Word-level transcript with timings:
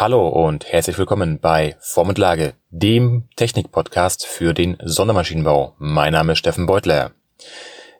Hallo 0.00 0.28
und 0.28 0.70
herzlich 0.70 0.96
willkommen 0.96 1.40
bei 1.40 1.74
Form 1.80 2.10
und 2.10 2.18
Lage, 2.18 2.54
dem 2.70 3.24
Technik-Podcast 3.34 4.26
für 4.26 4.54
den 4.54 4.76
Sondermaschinenbau. 4.80 5.74
Mein 5.78 6.12
Name 6.12 6.34
ist 6.34 6.38
Steffen 6.38 6.66
Beutler. 6.66 7.10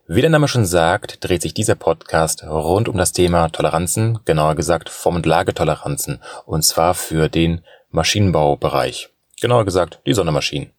Wie 0.06 0.20
der 0.20 0.30
Name 0.30 0.46
schon 0.46 0.64
sagt, 0.64 1.24
dreht 1.24 1.42
sich 1.42 1.54
dieser 1.54 1.74
Podcast 1.74 2.44
rund 2.44 2.88
um 2.88 2.96
das 2.96 3.10
Thema 3.10 3.48
Toleranzen, 3.48 4.20
genauer 4.24 4.54
gesagt 4.54 4.90
Form- 4.90 5.16
und 5.16 5.26
Lagetoleranzen, 5.26 6.20
und 6.46 6.62
zwar 6.62 6.94
für 6.94 7.28
den 7.28 7.62
Maschinenbaubereich. 7.90 9.08
Genauer 9.40 9.64
gesagt 9.64 10.00
die 10.06 10.14
Sondermaschinen. 10.14 10.70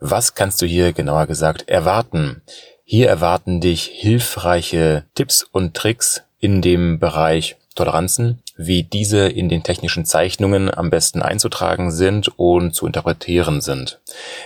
Was 0.00 0.34
kannst 0.34 0.60
du 0.60 0.66
hier 0.66 0.92
genauer 0.92 1.28
gesagt 1.28 1.68
erwarten? 1.68 2.42
Hier 2.82 3.08
erwarten 3.08 3.60
dich 3.60 3.84
hilfreiche 3.84 5.04
Tipps 5.14 5.44
und 5.44 5.74
Tricks 5.74 6.22
in 6.40 6.60
dem 6.60 6.98
Bereich 6.98 7.56
Toleranzen, 7.76 8.42
wie 8.58 8.82
diese 8.82 9.28
in 9.28 9.48
den 9.48 9.62
technischen 9.62 10.04
Zeichnungen 10.04 10.72
am 10.72 10.90
besten 10.90 11.22
einzutragen 11.22 11.92
sind 11.92 12.36
und 12.36 12.74
zu 12.74 12.86
interpretieren 12.86 13.60
sind. 13.60 14.00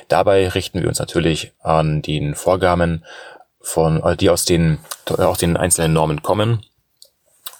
Dabei 0.09 0.49
richten 0.49 0.83
wir 0.83 0.89
uns 0.89 0.99
natürlich 0.99 1.53
an 1.63 2.03
den 2.03 2.35
Vorgaben 2.35 3.05
von, 3.59 4.03
äh, 4.03 4.15
die 4.15 4.29
aus 4.29 4.45
den, 4.45 4.79
aus 5.07 5.39
den 5.39 5.57
einzelnen 5.57 5.95
Normen 5.95 6.23
kommen. 6.23 6.65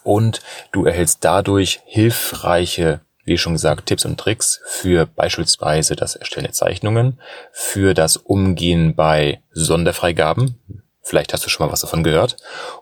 Und 0.05 0.43
du 0.73 0.85
erhältst 0.85 1.25
dadurch 1.25 1.81
hilfreiche, 1.87 3.01
wie 3.25 3.39
schon 3.39 3.55
gesagt, 3.55 3.87
Tipps 3.87 4.05
und 4.05 4.21
Tricks 4.21 4.61
für 4.67 5.07
beispielsweise 5.07 5.97
das 5.97 6.17
Erstellen 6.17 6.45
der 6.45 6.53
Zeichnungen, 6.53 7.19
für 7.53 7.95
das 7.95 8.19
Umgehen 8.19 8.95
bei 8.95 9.41
Sonderfreigaben. 9.53 10.59
Vielleicht 11.01 11.33
hast 11.33 11.47
du 11.47 11.49
schon 11.49 11.67
mal 11.67 11.73
was 11.73 11.81
davon 11.81 12.03
gehört. 12.03 12.37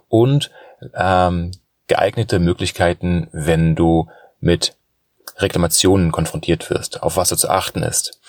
Und 0.09 0.51
ähm, 0.95 1.53
geeignete 1.91 2.39
Möglichkeiten, 2.39 3.27
wenn 3.33 3.75
du 3.75 4.09
mit 4.41 4.77
Reklamationen 5.39 6.13
konfrontiert 6.13 6.71
wirst, 6.71 7.03
auf 7.03 7.17
was 7.17 7.31
du 7.31 7.37
zu 7.37 7.51
achten 7.51 7.83
ist. 7.83 8.21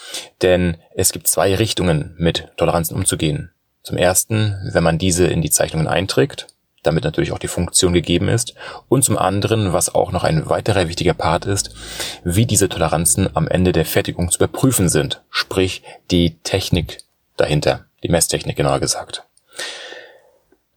Denn 0.41 0.77
es 0.95 1.11
gibt 1.11 1.27
zwei 1.27 1.53
Richtungen, 1.53 2.15
mit 2.17 2.47
Toleranzen 2.57 2.95
umzugehen. 2.95 3.51
Zum 3.83 3.97
ersten, 3.97 4.57
wenn 4.73 4.83
man 4.83 4.97
diese 4.97 5.27
in 5.27 5.43
die 5.43 5.51
Zeichnungen 5.51 5.87
einträgt, 5.87 6.47
damit 6.81 7.03
natürlich 7.03 7.31
auch 7.31 7.39
die 7.39 7.47
Funktion 7.47 7.93
gegeben 7.93 8.29
ist. 8.29 8.55
Und 8.89 9.03
zum 9.03 9.15
anderen, 9.15 9.73
was 9.73 9.93
auch 9.93 10.11
noch 10.11 10.23
ein 10.23 10.49
weiterer 10.49 10.87
wichtiger 10.87 11.13
Part 11.13 11.45
ist, 11.45 11.75
wie 12.23 12.47
diese 12.47 12.67
Toleranzen 12.67 13.29
am 13.35 13.47
Ende 13.47 13.73
der 13.73 13.85
Fertigung 13.85 14.31
zu 14.31 14.39
überprüfen 14.39 14.89
sind. 14.89 15.21
Sprich, 15.29 15.83
die 16.09 16.39
Technik 16.39 16.97
dahinter, 17.37 17.85
die 18.01 18.09
Messtechnik 18.09 18.57
genauer 18.57 18.79
gesagt. 18.79 19.23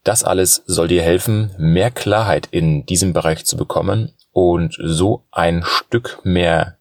Das 0.05 0.23
alles 0.23 0.63
soll 0.67 0.89
dir 0.89 1.03
helfen, 1.03 1.51
mehr 1.57 1.91
Klarheit 1.91 2.47
in 2.51 2.85
diesem 2.85 3.15
Bereich 3.15 3.47
zu 3.47 3.57
bekommen 3.57 4.13
und 4.33 4.77
so 4.79 5.25
ein 5.33 5.63
Stück 5.65 6.21
mehr 6.25 6.77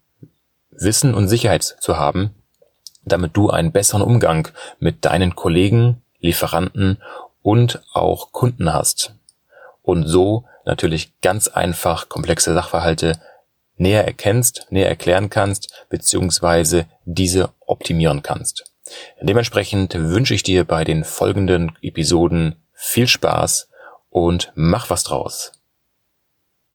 Wissen 0.71 1.13
und 1.13 1.29
Sicherheit 1.29 1.63
zu 1.63 1.97
haben, 1.97 2.31
damit 3.05 3.37
du 3.37 3.49
einen 3.49 3.71
besseren 3.71 4.01
Umgang 4.01 4.49
mit 4.79 5.05
deinen 5.05 5.35
Kollegen, 5.35 6.01
Lieferanten 6.19 7.01
und 7.41 7.81
auch 7.93 8.33
Kunden 8.33 8.73
hast. 8.73 9.15
Und 9.81 10.05
so 10.05 10.43
natürlich 10.65 11.13
ganz 11.21 11.47
einfach 11.47 12.09
komplexe 12.09 12.53
Sachverhalte 12.53 13.19
näher 13.77 14.05
erkennst, 14.05 14.67
näher 14.69 14.89
erklären 14.89 15.29
kannst, 15.29 15.85
beziehungsweise 15.89 16.87
diese 17.05 17.49
optimieren 17.61 18.21
kannst. 18.21 18.65
Dementsprechend 19.21 19.95
wünsche 19.95 20.33
ich 20.33 20.43
dir 20.43 20.65
bei 20.65 20.83
den 20.83 21.05
folgenden 21.05 21.71
Episoden 21.81 22.57
viel 22.83 23.07
Spaß 23.07 23.69
und 24.09 24.51
mach 24.55 24.89
was 24.89 25.03
draus. 25.03 25.53